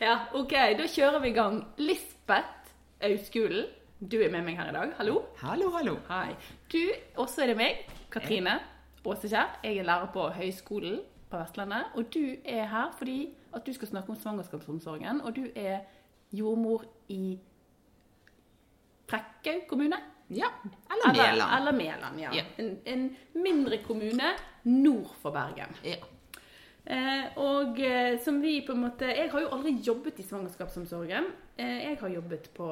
[0.00, 1.58] Ja, ok, da kjører vi i gang.
[1.76, 2.70] Lisbeth
[3.04, 3.66] Auskulen,
[4.00, 4.94] du er med meg her i dag.
[4.96, 5.18] Hallo.
[5.42, 5.98] Hallo, hallo.
[6.08, 6.30] Hei.
[6.72, 6.78] Du,
[7.20, 7.82] også er det meg,
[8.12, 8.54] Katrine
[9.04, 9.58] Åsekjær.
[9.64, 11.90] Jeg er lærer på Høgskolen på Vestlandet.
[12.00, 13.18] Og du er her fordi
[13.52, 15.20] at du skal snakke om svangerskapsomsorgen.
[15.20, 15.82] Og du er
[16.32, 17.36] jordmor i
[19.10, 19.98] Prekkau kommune?
[20.30, 20.48] Ja.
[20.94, 21.52] Eller Mæland.
[21.58, 22.32] Eller Mæland, ja.
[22.34, 22.46] Ja.
[22.58, 23.04] En, en
[23.34, 24.32] mindre kommune
[24.64, 25.76] nord for Bergen.
[25.84, 26.00] Ja.
[26.86, 31.28] Eh, og eh, som vi på en måte Jeg har jo aldri jobbet i svangerskapsomsorgen.
[31.56, 32.68] Eh, jeg har jobbet på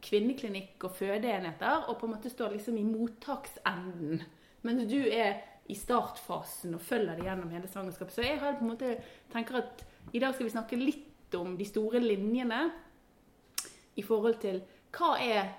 [0.00, 4.22] kvinneklinikk og fødeenheter, og på en måte står liksom i mottaksenden.
[4.62, 8.14] Mens du er i startfasen og følger det gjennom hele svangerskapet.
[8.14, 8.94] Så jeg har på en måte
[9.32, 12.64] tenker at i dag skal vi snakke litt om de store linjene
[14.00, 14.62] i forhold til
[14.96, 15.52] hva er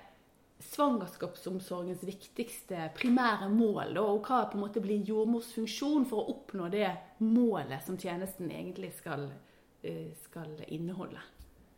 [0.70, 6.68] svangerskapsomsorgens viktigste primære mål, og hva på en måte blir jordmors funksjon for å oppnå
[6.72, 6.88] det
[7.24, 9.28] målet som tjenesten egentlig skal,
[9.82, 11.20] eh, skal inneholde.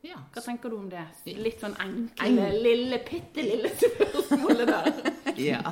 [0.04, 0.18] ja.
[0.32, 1.06] Hva tenker du om det?
[1.26, 5.12] Litt sånn enkle, Eng- lille, bitte lille spørsmålet der.
[5.50, 5.62] ja.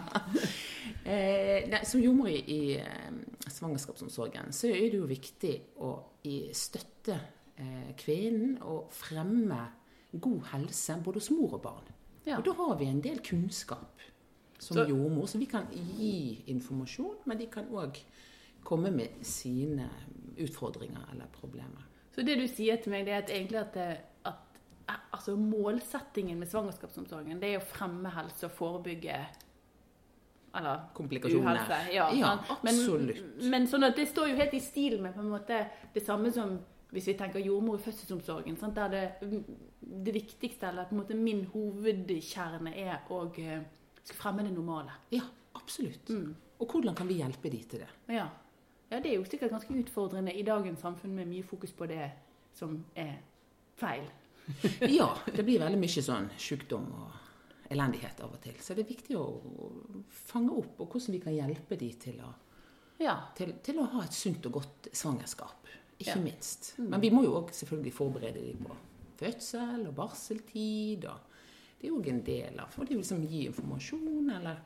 [1.05, 3.11] Eh, nei, som jordmor i, i eh,
[3.51, 5.93] svangerskapsomsorgen så er det jo viktig å
[6.55, 7.17] støtte
[7.59, 9.59] eh, kvinnen og fremme
[10.13, 11.91] god helse både hos mor og barn.
[12.27, 12.37] Ja.
[12.39, 14.01] Og da har vi en del kunnskap
[14.59, 17.99] som Så- jordmor, så vi kan gi informasjon, men de kan òg
[18.65, 19.89] komme med sine
[20.39, 21.83] utfordringer eller problemer.
[22.15, 23.77] Så det du sier til meg, det er at egentlig at,
[24.25, 24.35] at
[24.89, 29.17] eh, altså målsettingen med svangerskapsomsorgen, det er å fremme helse og forebygge
[30.55, 31.57] eller Komplikasjoner.
[31.57, 31.93] uhelse.
[31.95, 33.17] Ja, Ja, absolutt.
[33.41, 33.51] men.
[33.51, 36.31] Men sånn at det står jo helt i stil med på en måte det samme
[36.33, 36.59] som
[36.93, 38.57] hvis vi tenker jordmor i fødselsomsorgen.
[38.61, 38.77] Sant?
[38.77, 39.43] Der det,
[39.81, 43.63] det viktigste, eller på en måte min hovedkjerne, er å eh,
[44.13, 44.99] fremme det normale.
[45.15, 45.25] Ja,
[45.57, 46.13] absolutt.
[46.13, 46.35] Mm.
[46.61, 47.91] Og hvordan kan vi hjelpe de til det?
[48.13, 48.29] Ja.
[48.91, 52.11] ja, det er jo sikkert ganske utfordrende i dagens samfunn med mye fokus på det
[52.55, 53.17] som er
[53.81, 54.05] feil.
[54.99, 58.57] Ja, det blir veldig mye sånn sykdom og elendighet av og til.
[58.61, 59.69] Så det er viktig å å
[60.13, 62.33] fange opp, og hvordan vi kan hjelpe de til å,
[63.01, 63.17] Ja.
[63.37, 65.71] til, til å ha et sunt og godt svangerskap.
[66.03, 66.23] Ikke Ja.
[66.23, 66.73] Minst.
[66.79, 68.77] Men vi må jo òg selvfølgelig forberede dem på
[69.23, 71.05] fødsel og barseltid.
[71.05, 71.19] og
[71.81, 74.57] Det er òg en del av For de vil liksom gi informasjon, eller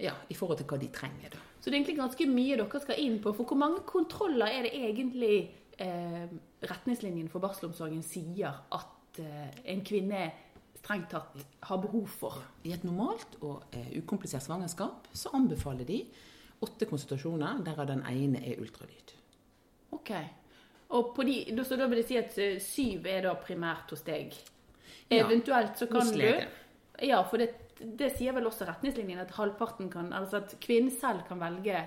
[0.00, 1.38] Ja, i forhold til hva de trenger, da.
[1.60, 3.34] Så det er egentlig ganske mye dere skal inn på.
[3.36, 6.24] For hvor mange kontroller er det egentlig eh,
[6.64, 10.30] retningslinjen for barselomsorgen sier at eh, en kvinne
[10.78, 11.36] strengt tatt
[11.68, 12.40] har behov for?
[12.64, 16.00] I et normalt og eh, ukomplisert svangerskap så anbefaler de
[16.64, 19.14] åtte konsultasjoner, derav den ene er ultralyd.
[19.96, 20.12] Ok.
[20.96, 21.36] Og på de,
[21.66, 24.34] så da vil det si at eh, syv er da primært hos deg?
[25.10, 26.26] Ja, Eventuelt så kan du.
[27.02, 31.24] Ja, for det, det sier vel også retningslinjen at halvparten kan Altså at kvinnen selv
[31.28, 31.78] kan velge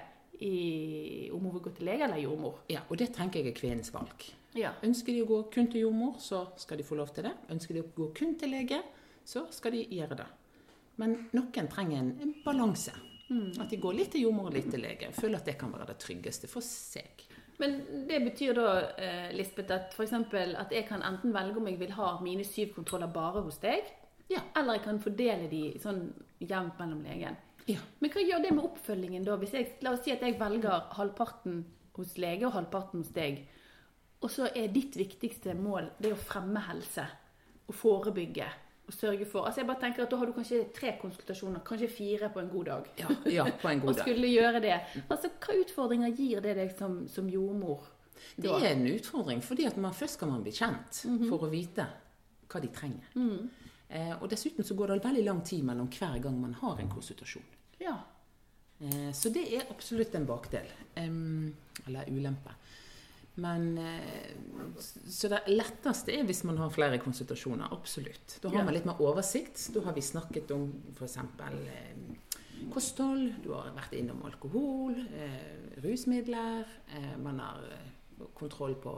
[0.44, 2.64] i, om hun vil gå til lege eller jordmor.
[2.72, 4.26] Ja, og det tenker jeg er kvinnens valg.
[4.58, 4.74] Ja.
[4.86, 7.34] Ønsker de å gå kun til jordmor, så skal de få lov til det.
[7.54, 8.82] Ønsker de å gå kun til lege,
[9.26, 10.30] så skal de gjøre det.
[11.02, 12.94] Men noen trenger en, en balanse.
[13.34, 15.10] At de går litt til jordmor og litt til lege.
[15.16, 17.24] Føler at det kan være det tryggeste for seg.
[17.60, 21.68] Men det betyr da, eh, Lisbeth, at for eksempel at jeg kan enten velge om
[21.68, 23.84] jeg vil ha mine syv kontroller bare hos deg,
[24.30, 24.40] Ja.
[24.56, 27.38] eller jeg kan fordele de sånn jevnt mellom legen.
[27.68, 27.80] Ja.
[28.02, 29.38] Men hva gjør det med oppfølgingen da?
[29.38, 31.66] Hvis jeg, la oss si at jeg velger halvparten
[31.96, 33.46] hos lege og halvparten hos deg,
[34.24, 37.06] og så er ditt viktigste mål det å fremme helse
[37.68, 38.48] og forebygge
[38.92, 42.30] sørge for Altså jeg bare tenker at Da har du kanskje tre konsultasjoner, kanskje fire
[42.34, 42.90] på en god dag.
[43.00, 44.04] Ja, ja på en god dag.
[44.04, 44.80] skulle gjøre det.
[45.10, 47.86] Altså, Hva utfordringer gir det deg som, som jordmor?
[48.38, 51.86] Det er en utfordring, fordi at man, først skal man bli kjent for å vite
[52.52, 53.08] hva de trenger.
[53.90, 56.90] Eh, og dessuten så går det veldig lang tid mellom hver gang man har en
[56.90, 57.44] konsultasjon.
[57.82, 57.96] Ja.
[58.80, 60.66] Eh, Så det er absolutt en bakdel.
[60.96, 61.54] Em,
[61.88, 62.54] eller ulempe.
[63.36, 64.34] Men eh,
[65.10, 67.72] Så det letteste er hvis man har flere konsultasjoner.
[67.74, 68.38] Absolutt.
[68.44, 68.64] Da har Ja.
[68.68, 69.72] man litt mer oversikt.
[69.74, 71.18] Da har vi snakket om f.eks.
[71.18, 76.66] Eh, kosthold, du har vært innom alkohol, eh, rusmidler.
[77.22, 77.60] Man har
[78.36, 78.94] kontroll på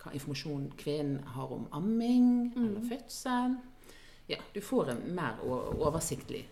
[0.00, 3.56] hva informasjon kvinnen har om amming eller fødsel.
[4.28, 6.44] Ja, du får en mer oversiktlig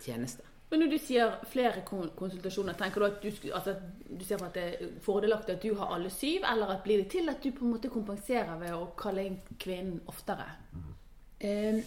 [0.00, 0.42] tjeneste.
[0.70, 3.72] Men når du sier flere konsultasjoner, tenker du at du, altså,
[4.10, 7.00] du ser for at det er fordelaktig at du har alle syv, eller at blir
[7.02, 10.44] det til at du på en måte kompenserer ved å kalle inn kvinnen oftere?
[11.40, 11.78] Eh,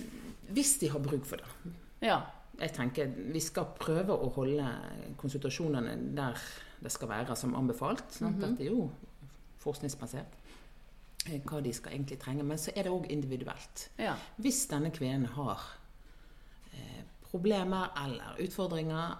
[0.49, 1.73] hvis de har bruk for det.
[2.01, 2.21] Ja.
[2.61, 4.65] Jeg tenker Vi skal prøve å holde
[5.17, 6.41] konsultasjonene der
[6.81, 8.03] det skal være som anbefalt.
[8.17, 8.39] sant?
[8.41, 8.87] Dette er jo
[9.61, 10.37] forskningsbasert.
[11.29, 12.43] eh, Hva de skal egentlig trenge.
[12.43, 13.89] Men så er det òg individuelt.
[13.99, 14.15] ja.
[14.37, 15.61] Hvis denne kvinnen har
[17.31, 19.15] problemer eller utfordringer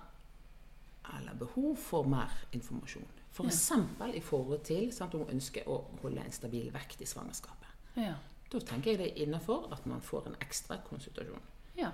[1.17, 3.71] eller behov for mer informasjon, F.eks.
[4.15, 7.67] i forhold til sant, om hun ønsker å holde en stabil vekt i svangerskapet.
[7.95, 8.13] Ja.
[8.51, 11.39] Da tenker jeg det er innafor at man får en ekstra konsultasjon
[11.79, 11.91] Ja.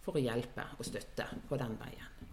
[0.00, 2.30] for å hjelpe og støtte på den veien.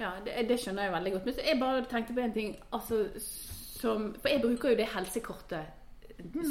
[0.00, 1.26] Ja, det, det skjønner jeg veldig godt.
[1.28, 2.54] Men så jeg bare tenkte på en ting.
[2.72, 5.79] Altså, som, for jeg bruker jo det helsekortet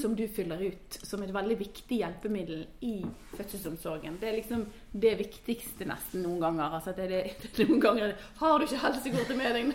[0.01, 2.95] som du fyller ut, som et veldig viktig hjelpemiddel i
[3.35, 4.17] fødselsomsorgen.
[4.21, 6.75] Det er liksom det viktigste nesten noen ganger.
[6.79, 7.23] Altså, det, det,
[7.63, 9.71] noen ganger Har du ikke helsekortet med deg,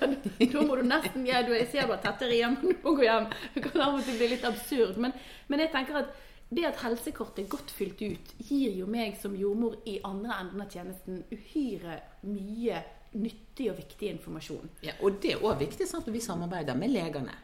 [0.52, 3.30] da, må du nesten ja, du, Jeg ser bare tettere hjem, du må gå hjem.
[3.54, 5.00] Det kan av og til bli litt absurd.
[5.00, 5.16] Men,
[5.48, 6.14] men jeg tenker at
[6.54, 10.62] det at helsekortet er godt fylt ut, gir jo meg som jordmor i andre enden
[10.62, 11.96] av tjenesten uhyre
[12.28, 12.82] mye
[13.14, 14.68] nyttig og viktig informasjon.
[14.84, 17.34] Ja, og det er òg viktig sant, når vi samarbeider med legene.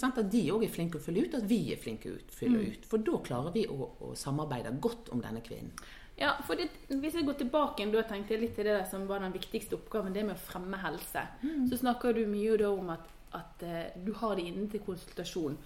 [0.00, 2.64] Sant, at de òg er flinke å fylle ut, at vi er flinke å fylle
[2.72, 2.88] ut.
[2.88, 5.72] For da klarer vi å, å samarbeide godt om denne kvinnen.
[6.18, 9.22] Ja, for det, Hvis jeg går tilbake da tenkte jeg litt til det som var
[9.22, 11.22] den viktigste oppgaven, det med å fremme helse.
[11.70, 13.06] Så snakker du mye da om at,
[13.38, 15.58] at eh, du har det inne til konsultasjon.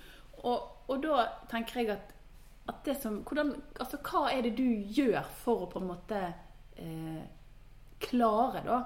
[0.43, 5.65] Og, og da tenker jeg at, som hvordan, Altså, hva er det du gjør for
[5.65, 6.21] å på en måte
[6.77, 7.23] eh,
[8.03, 8.83] klare, da,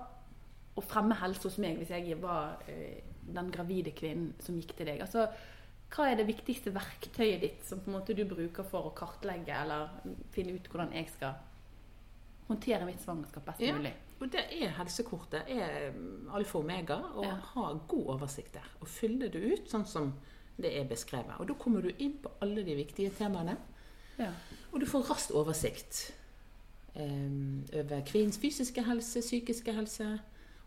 [0.76, 4.86] å fremme helse hos meg hvis jeg var eh, den gravide kvinnen som gikk til
[4.90, 5.00] deg?
[5.00, 5.26] Altså,
[5.94, 9.88] hva er det viktigste verktøyet ditt som du bruker for å kartlegge eller
[10.34, 11.36] finne ut hvordan jeg skal
[12.48, 13.74] håndtere mitt svangerskap best Ja.
[13.76, 13.92] mulig?
[14.20, 15.92] Og det er helsekortet er
[16.32, 17.34] alfa og omega å Ja.
[17.54, 18.64] ha god oversikt der.
[18.80, 20.14] Og fylle det ut sånn som
[20.58, 21.38] det er beskrevet.
[21.38, 23.56] Og da kommer du inn på alle de viktige temaene.
[24.18, 24.32] Ja.
[24.72, 26.12] Og du får raskt oversikt
[26.96, 30.18] um, over kvinnens fysiske helse, psykiske helse,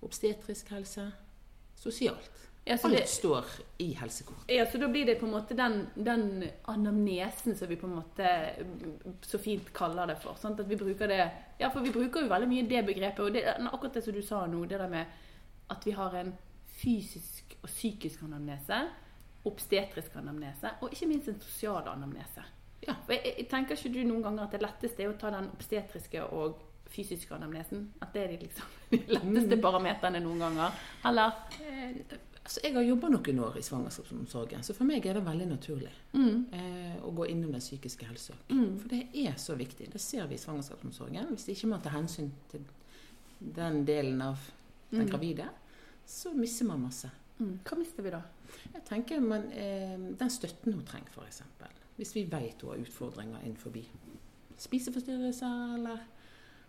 [0.05, 1.11] obstetrisk helse,
[1.75, 2.31] sosialt.
[2.67, 3.45] Ja, så Alt det, står
[3.81, 4.51] i helsekortet.
[4.53, 7.95] ja, så da blir det på en måte den, den anamnesen som vi på en
[7.95, 8.27] måte
[9.25, 10.35] så fint kaller det for.
[10.37, 10.59] Sant?
[10.59, 11.23] At vi bruker det
[11.59, 13.19] Ja, for vi bruker jo veldig mye det begrepet.
[13.25, 15.05] Og det, akkurat det som du sa nå, det der med
[15.69, 16.33] at vi har en
[16.79, 18.83] fysisk og psykisk anamnese,
[19.45, 22.43] obstetrisk anamnese, og ikke minst en sosial anamnese.
[22.87, 22.95] Ja.
[23.09, 26.23] Jeg, jeg tenker ikke du noen ganger at det letteste er å ta den obstetriske
[26.23, 27.87] og fysiske anamnesen?
[28.01, 30.71] At det er de liksom de letteste parameterne noen ganger?
[31.05, 31.31] Eller?
[31.61, 35.47] Eh, altså jeg har jobba noen år i svangerskapsomsorgen, så for meg er det veldig
[35.51, 36.45] naturlig Mm.
[36.53, 38.33] eh, å gå innom den psykiske helsa.
[38.49, 38.79] Mm.
[38.79, 39.91] For det er så viktig.
[39.93, 41.27] Det ser vi i svangerskapsomsorgen.
[41.35, 42.65] Hvis ikke man tar hensyn til
[43.39, 44.37] den delen av
[44.91, 45.09] den Mm.
[45.11, 45.49] gravide,
[46.07, 47.09] så mister man masse.
[47.39, 47.59] Mm.
[47.63, 48.21] Hva mister vi da?
[48.73, 51.41] Jeg tenker man, eh, Den støtten hun trenger, f.eks.
[51.97, 53.71] Hvis vi vet hun har utfordringer innenfor
[54.57, 55.99] spiseforstyrrelser eller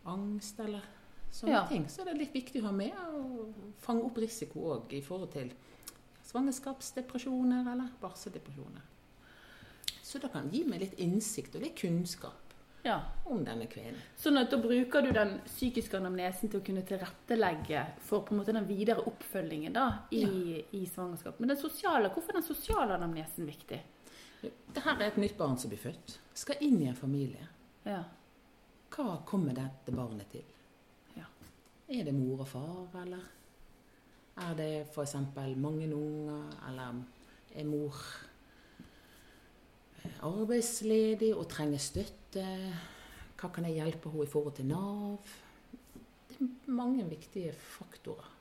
[0.04, 0.82] angst eller
[1.30, 1.66] sånne Ja.
[1.66, 5.00] ting, så er det litt viktig å ha med og fange opp risiko òg i
[5.00, 5.52] forhold til
[6.24, 8.82] svangerskapsdepresjoner eller barseldepresjoner.
[10.02, 13.00] Så det kan gi meg litt innsikt og litt kunnskap Ja.
[13.26, 13.94] om denne kvinnen.
[14.16, 18.38] Sånn at da bruker du den psykiske anamnesen til å kunne tilrettelegge for på en
[18.40, 21.38] måte den videre oppfølgingen da, i, i svangerskap.
[21.40, 23.80] Men den sosiale, hvorfor er den sosiale anamnesen viktig?
[24.42, 26.18] Dette er et nytt barn som blir født.
[26.34, 27.46] Skal inn i en familie.
[27.84, 28.04] Ja.
[28.90, 30.46] Hva kommer dette barnet til?
[31.14, 31.26] Ja.
[31.88, 33.22] Er det mor og far, eller
[34.40, 35.14] er det f.eks.
[35.56, 37.02] mange unger, eller
[37.54, 37.94] er mor
[40.02, 42.46] eh, arbeidsledig og trenger støtte?
[43.40, 45.32] Hva kan jeg hjelpe henne i forhold til Nav?
[46.28, 48.36] Det er mange viktige faktorer.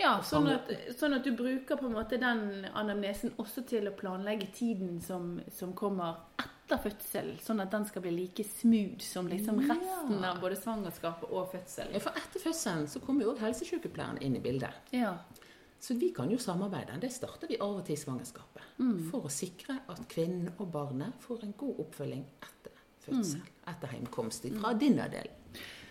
[0.00, 3.94] Ja, sånn at, sånn at du bruker på en måte den anamnesen også til å
[3.94, 9.28] planlegge tiden som, som kommer etter fødsel, sånn at den skal bli like smooth som
[9.28, 9.74] liksom Ja.
[9.74, 11.92] resten av både svangerskapet og fødsel.
[11.92, 14.72] Ja, For etter fødselen så kommer jo helsesykepleieren inn i bildet.
[14.92, 15.18] Ja.
[15.80, 17.00] Så vi kan jo samarbeide.
[17.00, 18.62] Det starter vi av og til i svangerskapet.
[18.78, 19.10] Mm.
[19.10, 23.42] For å sikre at kvinnen og barnet får en god oppfølging etter fødsel.
[23.66, 25.26] Etter heimkomst fra din del.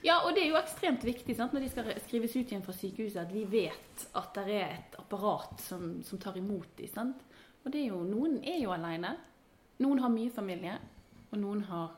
[0.04, 2.74] Ja, og det er jo ekstremt viktig sant, når de skal skrives ut igjen fra
[2.74, 7.14] sykehuset, at vi vet at det er et apparat som, som tar imot dem.
[7.66, 9.12] Og det er jo, noen er jo alene.
[9.82, 10.78] Noen har mye familie,
[11.32, 11.90] og noen har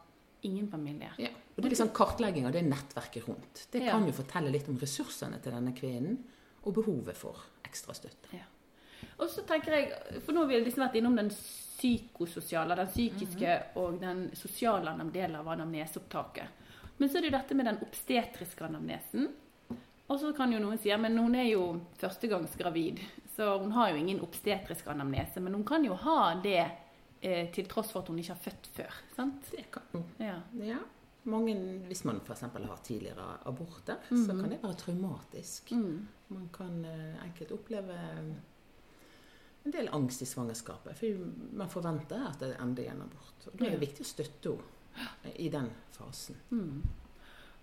[0.48, 1.12] ingen familie.
[1.18, 1.30] Ja.
[1.56, 3.68] Og det er liksom kartlegging av det nettverket rundt.
[3.72, 3.92] Det Ja.
[3.92, 6.18] kan jo fortelle litt om ressursene til denne kvinnen,
[6.66, 8.42] og behovet for ekstra støtte.
[9.20, 13.56] Og så tenker jeg, for nå har vi liksom vært innom den psykososiale, den psykiske
[13.76, 16.48] og den sosiale delen av anamneseopptaket.
[16.98, 19.28] Men så er det jo dette med den obstetriske anamnesen.
[20.08, 23.00] Og så kan jo noen si ja, men hun er jo førstegangsgravid,
[23.36, 25.42] så hun har jo ingen obstetrisk anamnese.
[25.42, 26.66] Men hun kan jo ha det
[27.24, 28.94] eh, til tross for at hun ikke har født før.
[29.16, 29.50] sant?
[29.52, 30.42] Det kan, Ja.
[30.60, 30.78] ja.
[31.26, 31.54] Mange,
[31.88, 32.42] hvis man f.eks.
[32.42, 34.42] har tidligere aborter, så Mhm.
[34.42, 35.72] kan det være traumatisk.
[35.72, 36.08] Mm.
[36.30, 37.94] Man kan eh, enkelt oppleve
[39.66, 40.98] en del angst i svangerskapet.
[40.98, 41.06] For
[41.56, 43.48] man forventer at det ender i en abort.
[43.48, 43.86] Og da er det Ja.
[43.86, 44.58] viktig å støtte
[44.96, 46.36] henne i den fasen.
[46.52, 46.84] Mm.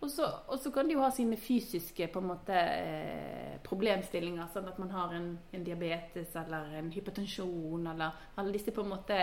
[0.00, 4.48] Og så, kan de jo ha sine fysiske måte, eh, problemstillinger.
[4.52, 8.94] Sånn at man har en, en diabetes eller en hypotensjon eller alle disse på en
[8.94, 9.18] måte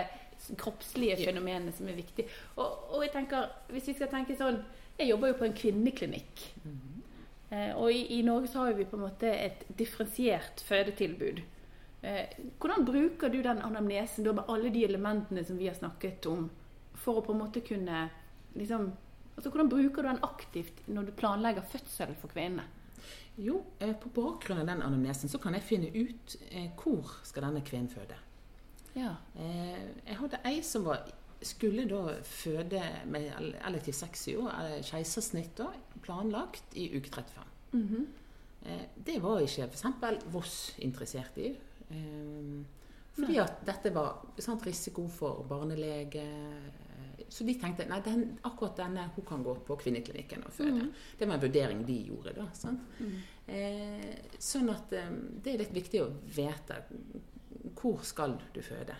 [0.56, 2.30] kroppslige fenomenene som er viktige.
[2.56, 4.62] Og, og jeg tenker, hvis vi skal tenke sånn
[4.98, 6.40] Jeg jobber jo på en kvinneklinikk.
[7.50, 11.42] Eh, og i, i Norge så har vi på en måte et differensiert fødetilbud.
[12.02, 16.26] Eh, hvordan bruker du den anamnesen da, med alle de elementene som vi har snakket
[16.30, 16.48] om,
[16.98, 18.08] for å på en måte kunne
[18.58, 18.90] liksom,
[19.38, 22.66] altså Hvordan bruker du den aktivt når du planlegger fødsel for kvinnene?
[23.38, 27.46] Jo, eh, på bakgrunn av den anamnesen så kan jeg finne ut eh, hvor skal
[27.46, 28.16] denne kvinnen føde.
[28.98, 29.14] Ja.
[29.38, 31.04] Eh, jeg hadde ei som var,
[31.46, 33.30] skulle da føde med
[33.68, 35.70] elektiv sexio, eh, keisersnitt da,
[36.02, 37.46] planlagt i uke 35.
[37.78, 38.08] Mhm.
[38.66, 39.86] Eh, det var ikke f.eks.
[40.34, 41.52] Voss interessert i.
[41.94, 42.58] Eh,
[43.18, 46.26] fordi at dette var sant, risiko for barnelege.
[47.28, 50.86] Så de tenkte nei, den, akkurat denne hun kan gå på kvinneklinikken og føde.
[50.86, 50.92] Mm.
[51.18, 52.32] Det var en vurdering de gjorde.
[52.38, 52.80] da, sant?
[53.00, 53.18] Mm.
[53.46, 55.10] Eh, sånn at eh,
[55.44, 56.82] det er litt viktig å vite
[57.78, 58.96] hvor skal du føde.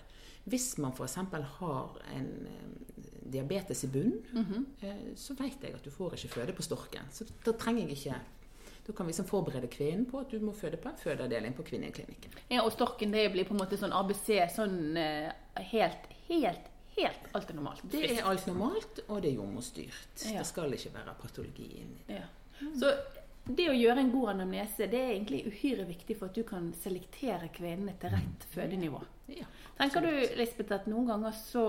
[0.49, 1.15] Hvis man f.eks.
[1.59, 4.67] har en eh, diabetes i bunnen, Mhm.
[4.81, 7.09] eh, så vet jeg at du får ikke føde på Storken.
[7.13, 8.21] Så da trenger jeg ikke
[8.89, 11.63] Da kan vi liksom forberede kvinnen på at du må føde på en fødeavdeling på
[11.63, 12.31] kvinneklinikken.
[12.49, 15.31] Ja, og storken det blir på en måte sånn ABC, sånn eh,
[15.75, 17.87] helt, helt, helt alt er normalt.
[17.93, 20.27] Det er alt normalt, og det er jordmorstyrt.
[20.27, 20.41] Ja.
[20.41, 22.03] Det skal ikke være patologi inni.
[22.11, 22.27] Ja.
[22.79, 22.93] Så
[23.49, 26.69] det å gjøre en god anamnese det er egentlig uhyre viktig for at du kan
[26.77, 29.01] selektere kvinnene til rett fødenivå.
[29.33, 29.47] Ja,
[29.79, 30.13] Tenker du.
[30.37, 31.65] Lisbeth, at noen ganger så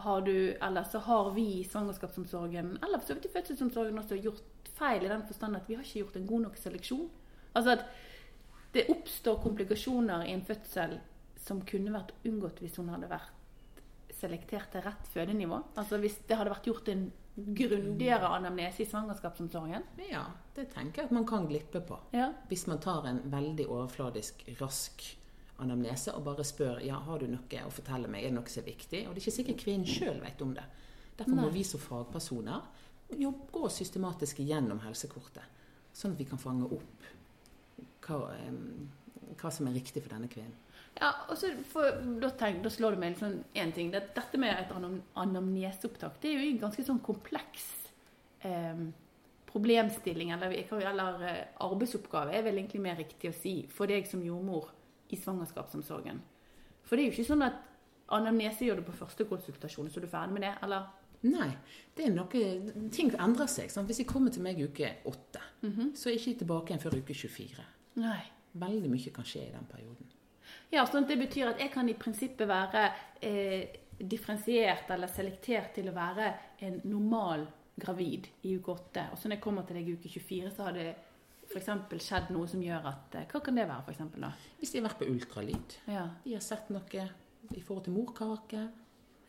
[0.00, 4.20] har du, eller så har vi i svangerskapsomsorgen, eller for så vidt i fødselsomsorgen også,
[4.20, 7.08] gjort feil i den forstand at vi har ikke gjort en god nok seleksjon?
[7.52, 7.84] Altså at
[8.72, 10.96] det oppstår komplikasjoner i en fødsel
[11.40, 13.39] som kunne vært unngått hvis hun hadde vært
[14.20, 15.58] selektert til rett fødenivå?
[15.80, 19.86] Altså hvis det hadde vært gjort en grundigere anamnese i svangerskapsomsorgen?
[20.10, 21.98] Ja, det tenker jeg at man kan glippe på.
[22.14, 22.30] Ja.
[22.50, 25.06] Hvis man tar en veldig overfladisk, rask
[25.60, 28.62] anamnese og bare spør ja, har du noe å fortelle meg, er det noe som
[28.62, 29.02] er viktig?
[29.06, 30.66] Og det er ikke sikkert kvinnen sjøl vet om det.
[31.20, 32.68] Derfor må vi som fagpersoner
[33.10, 35.44] gå systematisk gjennom helsekortet,
[35.92, 37.08] sånn at vi kan fange opp
[38.06, 38.20] hva,
[39.40, 40.56] hva som er riktig for denne kvinnen.
[41.00, 43.88] Ja, og så for, da, tenk, da slår det meg sånn en ting.
[43.92, 47.70] Det, dette med et anam anamneseopptak, det er jo en ganske sånn kompleks
[48.44, 48.82] eh,
[49.48, 54.22] problemstilling, eller, eller eh, arbeidsoppgave, er vel egentlig mer riktig å si, for deg som
[54.24, 54.68] jordmor
[55.10, 56.20] i svangerskapsomsorgen.
[56.84, 57.58] For det er jo ikke sånn at
[58.12, 60.92] anamnese gjør du på første konsultasjon, så er du ferdig med det, eller?
[61.20, 61.50] Nei,
[61.96, 62.44] det er noe,
[62.92, 63.72] ting endrer seg.
[63.72, 63.88] Sant?
[63.88, 65.42] Hvis jeg kommer til meg i uke åtte,
[65.96, 67.66] så er jeg ikke tilbake igjen før uke 24.
[68.00, 68.20] Nei.
[68.60, 70.08] Veldig mye kan skje i den perioden.
[70.70, 72.84] Ja, sånn at det betyr at jeg kan i prinsippet være
[73.26, 76.28] eh, differensiert eller selektert til å være
[76.66, 77.46] en normal
[77.80, 79.06] gravid i uke 8.
[79.12, 80.88] Og så når jeg kommer til deg i uke 24, så har det
[81.50, 81.70] f.eks.
[82.04, 84.14] skjedd noe som gjør at eh, Hva kan det være, f.eks.
[84.22, 84.30] da?
[84.60, 87.08] Hvis de har vært på ultralyd, Ja, de har sett noe
[87.50, 88.64] i forhold til morkake,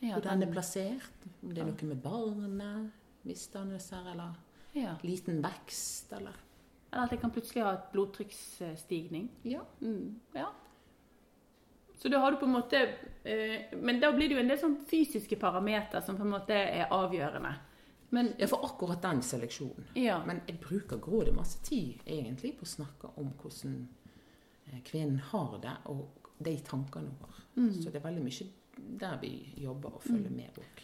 [0.02, 4.38] ja, hvor den er plassert, om det er noe med barnet, misdannelser eller
[4.78, 4.96] ja.
[5.06, 6.38] liten vekst eller
[6.92, 9.30] Eller at jeg kan plutselig ha et blodtrykksstigning.
[9.48, 9.62] Ja.
[9.80, 10.50] Mm, ja.
[12.02, 12.80] Så da har du på en måte
[13.24, 16.56] eh, Men da blir det jo en del sånn fysiske parametere som på en måte
[16.58, 17.52] er avgjørende.
[18.12, 19.92] Men ja, for akkurat den seleksjonen.
[19.96, 20.18] ja.
[20.26, 23.78] Men jeg bruker grådig masse tid egentlig på å snakke om hvordan
[24.66, 27.46] eh, kvinnen har det, og de tankene hun har.
[27.56, 27.70] Mm.
[27.78, 28.50] Så det er veldig mye
[29.06, 29.32] der vi
[29.62, 30.84] jobber og følger med òg.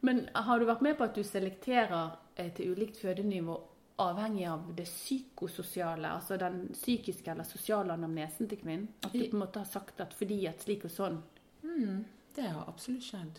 [0.00, 3.56] Men har du vært med på at du selekterer eh, til ulikt fødenivå
[3.98, 8.88] avhengig av det psykososiale, altså den psykiske eller sosiale anamnesen til kvinnen?
[9.04, 11.20] At du på en måte har sagt at fordi at slik og sånn
[11.62, 12.04] Mm,
[12.36, 13.38] det har absolutt skjedd.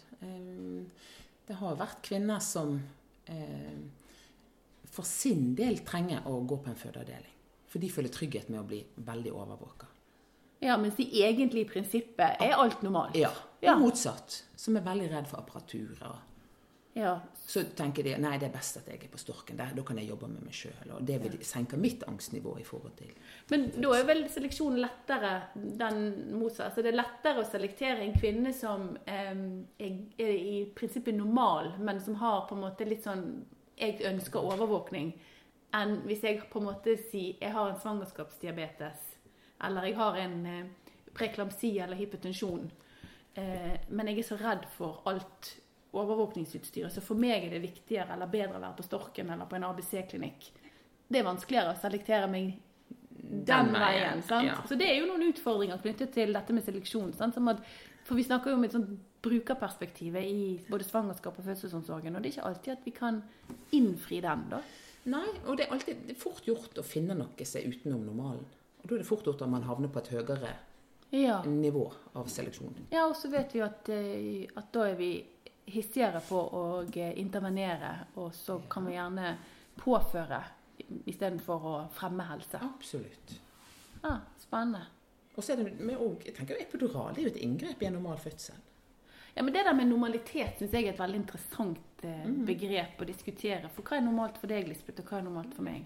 [1.48, 2.82] Det har vært kvinner som
[4.90, 7.36] for sin del trenger å gå på en fødeavdeling.
[7.70, 9.88] For de føler trygghet med å bli veldig overvåka.
[10.60, 13.16] Ja, mens de egentlig i prinsippet er alt normalt.
[13.16, 13.76] Ja, Ja.
[13.76, 14.44] og motsatt.
[14.56, 16.20] Som er veldig redd for apparaturer.
[17.00, 17.20] Ja.
[17.48, 19.58] Så tenker de nei, det er best at jeg er på Storken.
[19.58, 20.92] Der, da kan jeg jobbe med meg sjøl.
[20.98, 23.14] Og det vil senke mitt angstnivå i forhold til
[23.50, 26.02] Men da er vel seleksjonen lettere den
[26.36, 26.68] motsatte.
[26.68, 29.32] Altså det er lettere å selektere en kvinne som eh,
[29.80, 33.26] er, er i prinsippet normal, men som har på en måte litt sånn
[33.80, 35.14] Jeg ønsker overvåkning.
[35.80, 39.06] Enn hvis jeg på en måte sier jeg har en svangerskapsdiabetes,
[39.64, 42.70] eller jeg har en eh, preklamsi eller hypotensjon,
[43.40, 45.54] eh, men jeg er så redd for alt
[45.94, 49.58] overvåkningsutstyret, så for meg er det viktigere eller bedre å være på Storken eller på
[49.58, 50.50] en ABC-klinikk.
[51.10, 52.52] Det er vanskeligere å selektere meg
[53.10, 54.22] den, veien.
[54.24, 54.46] sant?
[54.48, 54.58] ja.
[54.70, 57.14] Så det er jo noen utfordringer knyttet til dette med seleksjon.
[57.18, 57.38] Sant?
[57.38, 57.64] At,
[58.06, 58.94] for vi snakker jo om et sånt
[59.26, 63.20] brukerperspektiv i både svangerskap og fødselsomsorgen, og det er ikke alltid at vi kan
[63.76, 64.62] innfri den, da.
[65.10, 68.06] Nei, og det er alltid det er fort gjort å finne noe som er utenom
[68.06, 68.46] normalen.
[68.80, 70.54] Og da er det fort gjort at man havner på et høyere
[71.12, 71.42] Ja.
[71.44, 72.76] nivå av seleksjon.
[72.92, 75.26] ja, og så vet vi at, eh, at da er vi
[75.74, 79.34] hissigere på å eh, intervenere, og så kan vi gjerne
[79.80, 80.42] påføre
[81.10, 82.62] istedenfor å fremme helse.
[82.64, 83.36] Absolutt.
[84.02, 84.86] Ja, spennende.
[85.36, 87.88] Og så er det med og, jeg tenker Epidural det er jo et inngrep i
[87.88, 88.58] en normal fødsel.
[89.36, 93.08] Ja, men Det der med normalitet syns jeg er et veldig interessant eh, begrep å
[93.08, 93.70] diskutere.
[93.72, 95.86] For hva er normalt for deg, Lisbeth, og hva er normalt for meg?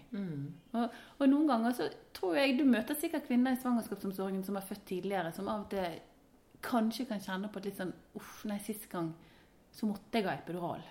[0.79, 4.65] Og, og noen ganger så tror jeg du møter sikkert kvinner i svangerskapsomsorgen som har
[4.65, 5.99] født tidligere, som av og til
[6.63, 9.11] kanskje kan kjenne på et litt sånn Uff, nei, sist gang
[9.73, 10.83] så måtte jeg ha epidural.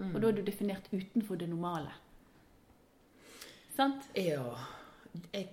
[0.00, 1.90] Og da er du definert utenfor det normale.
[3.76, 4.06] Sant?
[4.16, 4.44] Ja
[5.34, 5.48] jeg,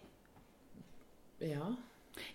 [1.41, 1.67] Ja.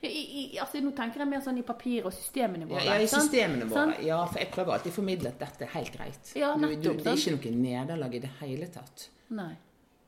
[0.01, 0.21] Ja, i,
[0.55, 2.85] i, altså, nå tenker jeg mer sånn i papir- og systemene våre.
[2.87, 3.81] ja, i systemene våre.
[3.97, 4.05] Sant?
[4.07, 6.31] Ja, for jeg prøver alltid å formidle at dette er helt greit.
[6.39, 9.51] Ja, du, du, det er ikke noe nederlag i det hele tatt Nei.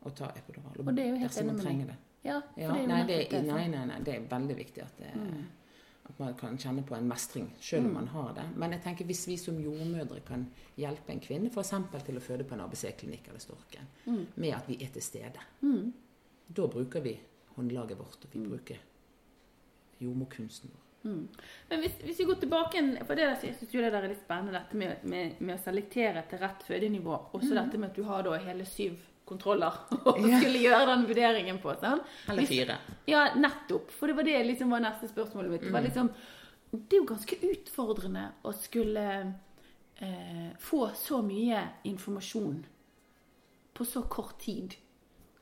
[0.06, 0.76] å ta epidural.
[0.78, 1.82] Og det er jo helt enig med deg.
[1.90, 1.96] det.
[2.24, 3.18] Ja, Ja, det nei, det,
[3.50, 5.42] nei, nei, nei, det er veldig viktig at, det, Mm.
[6.08, 8.42] At man kan kjenne på en mestring, selv om man har det.
[8.56, 10.46] Men jeg tenker hvis vi som jordmødre kan
[10.76, 11.70] hjelpe en kvinne f.eks.
[12.04, 14.26] til å føde på en ABC-klinikk eller Storken, Mm.
[14.36, 15.40] med at vi er til stede,
[16.56, 17.18] da bruker vi
[17.56, 18.48] håndlaget vårt, og vi Mm.
[18.50, 18.76] bruker
[20.00, 20.80] jordmorkunsten vår.
[21.68, 24.08] Men hvis, hvis vi går tilbake for det der, jeg synes jo det der er
[24.08, 27.18] litt spennende, dette med, med, med å selektere til rett fødenivå.
[27.36, 29.72] Også dette med at du har da hele syv kontroller
[30.08, 31.74] og skulle gjøre den vurderingen på.
[31.80, 32.02] Sånn.
[32.30, 32.78] Eller fire.
[33.10, 33.92] Ja, nettopp.
[33.94, 35.66] For det var det liksom var neste spørsmålet mitt.
[35.66, 36.12] Det, var liksom,
[36.74, 39.08] det er jo ganske utfordrende å skulle
[39.96, 42.64] eh, få så mye informasjon
[43.74, 44.76] på så kort tid.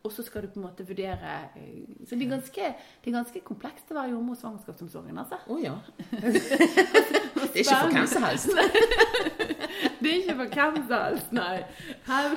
[0.03, 2.71] Og så skal du på en måte vurdere eh, Så det er ganske,
[3.05, 5.39] det er ganske komplekst å være jordmor i svangerskapsomsorgen, altså.
[5.47, 5.77] Å ja.
[6.11, 9.61] det er ikke for hvem som helst.
[10.03, 11.65] Det er ikke for hvem som helst, nei.
[12.09, 12.37] Her,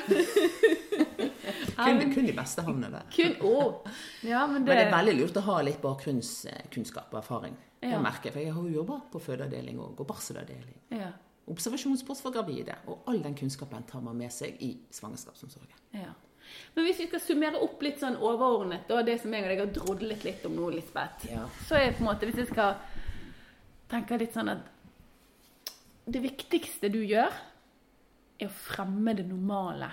[1.75, 3.05] Kun, kun de beste havner der.
[3.15, 3.87] kun, oh.
[4.23, 7.55] Ja, men det, Men det er veldig lurt å ha litt bakgrunnskunnskap og erfaring.
[7.81, 7.99] Det Ja.
[8.01, 10.75] jeg, for jeg har jo jobba på fødeavdeling og barselavdeling.
[10.91, 11.11] ja,
[11.47, 12.73] Observasjonspost for gravide.
[12.87, 15.75] Og all den kunnskapen tar man med seg i svangerskapsomsorgen.
[15.93, 16.13] ja.
[16.75, 19.59] Men hvis vi skal summere opp litt sånn overordnet, og det som jeg og deg
[19.59, 21.47] har drodlet litt om nå, Lisbeth, Ja.
[21.67, 22.75] så er på en måte, hvis jeg skal
[23.89, 24.59] tenke litt sånn at
[26.07, 27.31] det viktigste du gjør,
[28.39, 29.89] er å fremme det normale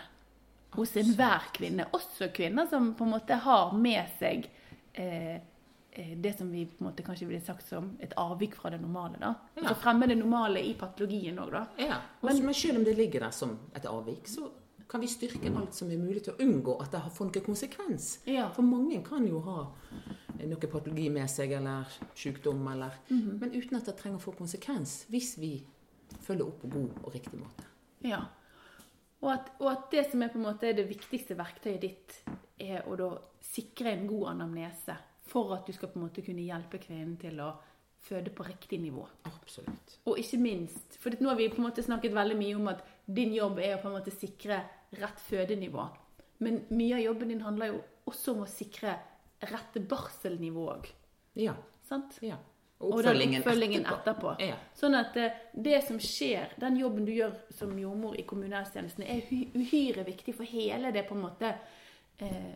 [0.77, 1.87] hos enhver kvinne.
[1.93, 4.49] Også kvinner som på en måte har med seg
[4.93, 8.73] eh, eh, det som vi på en måte kanskje ville sagt som et avvik fra
[8.73, 9.21] det normale.
[9.21, 9.35] da.
[9.55, 9.63] Ja.
[9.67, 11.67] Altså fremme det normale i patologien òg, da.
[11.77, 14.49] Ja, men, men selv om det ligger der som et avvik, så
[14.93, 17.45] kan vi styrke alt som er mulig til å unngå at det har fått noen
[17.47, 18.19] konsekvens.
[18.29, 18.51] Ja.
[18.53, 19.63] For mange kan jo ha
[20.43, 25.07] noe patologi med seg, eller sykdom, eller Men uten at det trenger å få konsekvens,
[25.09, 25.55] hvis vi
[26.27, 27.72] følger opp på god og riktig måte.
[28.07, 28.23] Ja.
[29.23, 32.17] Og at, og at det som er på en måte det viktigste verktøyet ditt,
[32.63, 33.11] er å da
[33.43, 34.97] sikre en god anamnese
[35.31, 37.53] for at du skal på en måte kunne hjelpe kvinnen til å
[38.03, 39.05] føde på riktig nivå.
[39.31, 39.99] Absolutt.
[40.11, 42.83] Og ikke minst, for nå har vi på en måte snakket veldig mye om at
[43.07, 44.59] din jobb er å på en måte sikre
[44.99, 45.87] rett fødenivå.
[46.43, 48.97] Men mye av jobben din handler jo også om å sikre
[49.47, 50.91] rette barselnivå òg.
[51.39, 51.55] Ja.
[51.87, 52.19] Sant?
[52.27, 52.39] ja.
[52.83, 54.35] Og den oppfølgingen etterpå.
[54.43, 54.57] Ja.
[54.79, 59.31] Sånn at eh, det som skjer, den jobben du gjør som jordmor i kommunehelsetjenesten, er
[59.55, 61.55] uhyre viktig for hele det på en måte
[62.19, 62.53] eh,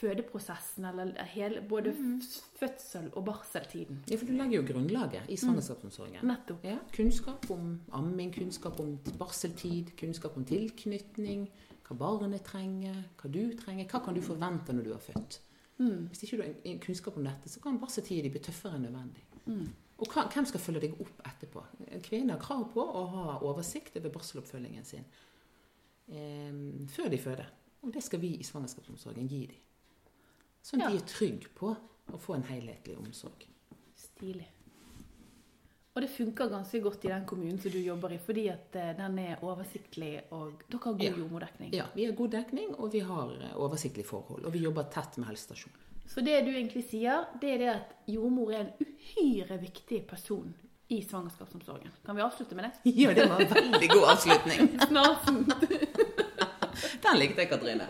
[0.00, 2.20] fødeprosessen, eller hele, både mm.
[2.60, 4.04] fødsel og barseltiden.
[4.10, 6.24] Ja, for du legger jo grunnlaget i svangerskapsomsorgen.
[6.28, 6.64] Nettopp.
[6.64, 11.48] Ja, kunnskap om amming, kunnskap om barseltid, kunnskap om tilknytning,
[11.88, 15.40] hva barnet trenger, hva du trenger, hva kan du forvente når du har født.
[15.80, 19.22] Hvis ikke du har kunnskap om dette, så kan barseltiden bli tøffere enn nødvendig.
[20.00, 21.62] Og hva, hvem skal følge deg opp etterpå?
[22.04, 25.04] Kvinner har krav på å ha oversikt over barseloppfølgingen sin
[26.12, 27.48] eh, før de føder.
[27.82, 29.56] Og det skal vi i svangerskapsomsorgen gi dem.
[30.62, 30.96] Sånn at Ja.
[30.98, 31.72] de er trygge på
[32.12, 33.46] å få en helhetlig omsorg.
[33.96, 34.46] Stilig.
[35.94, 38.92] Og det funker ganske godt i den kommunen som du jobber i, fordi at eh,
[38.96, 41.10] den er oversiktlig, og dere har god Ja.
[41.18, 41.72] jordmordekning.
[41.74, 44.44] Ja, vi har god dekning, og vi har oversiktlig oversiktlige forhold.
[44.46, 45.76] Og vi jobber tett med helsestasjonen.
[46.10, 50.54] Så det du egentlig sier, det er det at jordmor er en uhyre viktig person
[50.90, 51.90] i svangerskapsomsorgen.
[52.06, 52.72] Kan vi avslutte med det?
[53.02, 54.72] Ja, det var en veldig god avslutning.
[54.88, 55.26] Snart.
[57.02, 57.86] Den likte jeg, Katrine.